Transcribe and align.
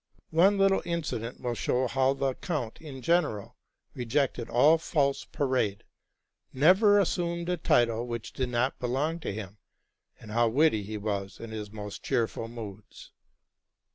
One 0.31 0.57
little 0.57 0.81
incident 0.83 1.41
will 1.41 1.53
show 1.53 1.87
how 1.87 2.15
the 2.15 2.33
count 2.33 2.81
in 2.81 3.03
general 3.03 3.55
rejected 3.93 4.49
all 4.49 4.79
false 4.79 5.25
parade, 5.25 5.83
never 6.51 6.97
assumed 6.99 7.49
a 7.49 7.57
title 7.57 8.07
which 8.07 8.33
did 8.33 8.49
not 8.49 8.79
belong 8.79 9.19
to 9.19 9.31
him, 9.31 9.59
and 10.19 10.31
how 10.31 10.47
witty 10.47 10.81
he 10.81 10.97
was 10.97 11.39
in 11.39 11.51
his 11.51 11.71
more 11.71 11.91
cheerful 11.91 12.47
moods. 12.47 13.11